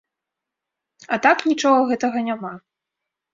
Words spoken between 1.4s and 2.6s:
нічога гэтага няма.